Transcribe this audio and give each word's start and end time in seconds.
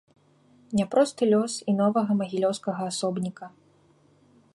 Няпросты 0.79 1.23
лёс 1.33 1.53
і 1.73 1.75
новага 1.81 2.11
магілёўскага 2.21 2.81
асобніка. 2.93 3.45